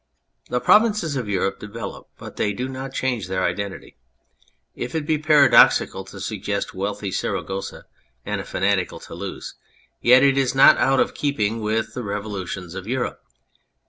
The 0.49 0.59
Provinces 0.59 1.15
of 1.15 1.29
Europe 1.29 1.59
develop, 1.59 2.07
but 2.17 2.35
they 2.35 2.53
do 2.53 2.67
not 2.67 2.91
change 2.91 3.27
their 3.27 3.43
identity. 3.43 3.97
If 4.73 4.95
it 4.95 5.05
be 5.05 5.19
paradoxical 5.19 6.03
to 6.05 6.19
suggest 6.19 6.71
a 6.71 6.77
wealthy 6.77 7.11
Saragossa 7.11 7.85
and 8.25 8.41
a 8.41 8.43
fanatical 8.43 8.99
Toulouse, 8.99 9.53
yet 10.01 10.23
it 10.23 10.39
is 10.39 10.55
not 10.55 10.79
out 10.79 10.99
of 10.99 11.13
keeping 11.13 11.59
with 11.61 11.93
the 11.93 12.01
revolutions 12.01 12.73
of 12.73 12.87
Europe. 12.87 13.21